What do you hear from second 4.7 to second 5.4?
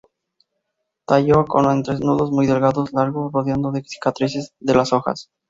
las hojas.